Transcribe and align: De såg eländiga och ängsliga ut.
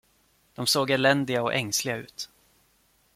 De 0.55 0.67
såg 0.67 0.91
eländiga 0.91 1.43
och 1.43 1.53
ängsliga 1.53 1.95
ut. 1.95 2.29